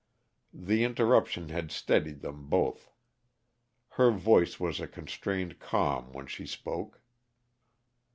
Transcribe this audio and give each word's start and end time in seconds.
The 0.51 0.83
interruption 0.83 1.49
had 1.49 1.69
steadied 1.71 2.21
them 2.21 2.47
both. 2.47 2.89
Her 4.01 4.09
voice 4.09 4.59
was 4.59 4.79
a 4.79 4.87
constrained 4.87 5.59
calm 5.59 6.11
when 6.11 6.25
she 6.25 6.47
spoke. 6.47 7.03